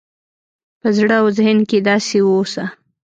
په 0.79 0.87
زړه 0.97 1.15
او 1.21 1.27
ذهن 1.37 1.59
کې 1.69 1.77
داسې 1.89 2.17
واوسه 2.23 2.63